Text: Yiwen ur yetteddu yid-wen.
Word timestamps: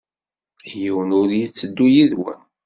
Yiwen 0.79 1.09
ur 1.21 1.29
yetteddu 1.39 1.87
yid-wen. 1.93 2.41